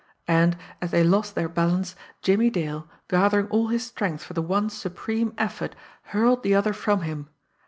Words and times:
And, 0.27 0.57
as 0.81 0.89
they 0.89 1.03
lost 1.03 1.35
their 1.35 1.47
balance, 1.47 1.95
Jimmie 2.23 2.49
Dale, 2.49 2.89
gathering 3.07 3.45
all 3.49 3.67
his 3.67 3.85
strength 3.85 4.23
for 4.23 4.33
the 4.33 4.41
one 4.41 4.71
supreme 4.71 5.31
effort, 5.37 5.75
hurled 6.05 6.41
the 6.41 6.55
other 6.55 6.73
from 6.73 7.01
him. 7.03 7.29